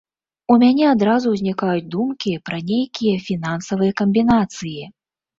У 0.53 0.55
мяне 0.61 0.85
адразу 0.91 1.33
ўзнікаюць 1.33 1.89
думкі 1.95 2.31
пра 2.49 2.57
нейкія 2.69 3.17
фінансавыя 3.27 3.91
камбінацыі. 4.01 4.81